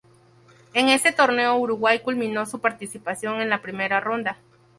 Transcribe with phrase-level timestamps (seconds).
[0.73, 4.39] En este torneo Uruguay culmino su participación en primera ronda.